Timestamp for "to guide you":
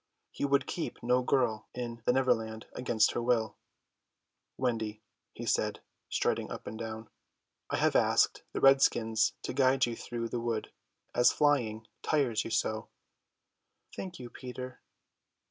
9.43-9.95